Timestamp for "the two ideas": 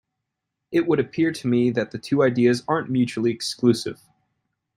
1.91-2.63